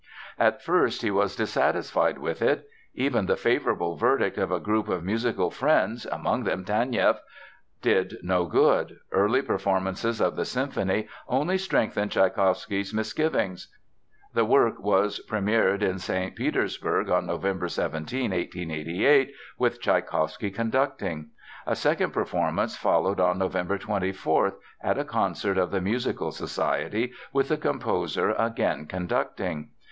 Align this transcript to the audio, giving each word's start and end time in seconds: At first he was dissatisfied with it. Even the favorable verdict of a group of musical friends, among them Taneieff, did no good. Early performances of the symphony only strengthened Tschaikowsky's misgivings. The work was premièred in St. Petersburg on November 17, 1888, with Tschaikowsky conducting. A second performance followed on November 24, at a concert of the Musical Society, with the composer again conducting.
At 0.39 0.63
first 0.63 1.03
he 1.03 1.11
was 1.11 1.35
dissatisfied 1.35 2.17
with 2.17 2.41
it. 2.41 2.67
Even 2.95 3.27
the 3.27 3.35
favorable 3.35 3.95
verdict 3.97 4.35
of 4.39 4.51
a 4.51 4.59
group 4.59 4.87
of 4.87 5.03
musical 5.03 5.51
friends, 5.51 6.07
among 6.07 6.43
them 6.43 6.65
Taneieff, 6.65 7.19
did 7.83 8.17
no 8.23 8.45
good. 8.47 8.97
Early 9.11 9.43
performances 9.43 10.19
of 10.19 10.35
the 10.35 10.43
symphony 10.43 11.07
only 11.27 11.59
strengthened 11.59 12.09
Tschaikowsky's 12.09 12.95
misgivings. 12.95 13.67
The 14.33 14.43
work 14.43 14.79
was 14.81 15.21
premièred 15.29 15.83
in 15.83 15.99
St. 15.99 16.35
Petersburg 16.35 17.11
on 17.11 17.27
November 17.27 17.67
17, 17.67 18.31
1888, 18.31 19.31
with 19.59 19.79
Tschaikowsky 19.79 20.49
conducting. 20.49 21.29
A 21.67 21.75
second 21.75 22.09
performance 22.11 22.75
followed 22.75 23.19
on 23.19 23.37
November 23.37 23.77
24, 23.77 24.55
at 24.81 24.97
a 24.97 25.05
concert 25.05 25.59
of 25.59 25.69
the 25.69 25.79
Musical 25.79 26.31
Society, 26.31 27.13
with 27.31 27.49
the 27.49 27.57
composer 27.57 28.31
again 28.31 28.87
conducting. 28.87 29.69